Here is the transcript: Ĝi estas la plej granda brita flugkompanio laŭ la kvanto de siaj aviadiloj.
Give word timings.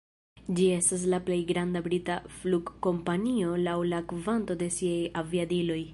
Ĝi 0.59 0.63
estas 0.75 1.03
la 1.13 1.19
plej 1.27 1.37
granda 1.51 1.81
brita 1.89 2.15
flugkompanio 2.39 3.53
laŭ 3.69 3.77
la 3.93 4.03
kvanto 4.15 4.61
de 4.63 4.75
siaj 4.81 5.01
aviadiloj. 5.23 5.83